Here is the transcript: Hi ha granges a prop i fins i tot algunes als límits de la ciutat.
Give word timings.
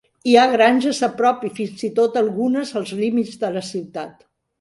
Hi 0.29 0.31
ha 0.37 0.51
granges 0.51 1.01
a 1.07 1.09
prop 1.19 1.43
i 1.49 1.51
fins 1.59 1.83
i 1.87 1.89
tot 1.99 2.17
algunes 2.21 2.71
als 2.81 2.95
límits 3.03 3.37
de 3.45 3.53
la 3.59 3.65
ciutat. 3.69 4.17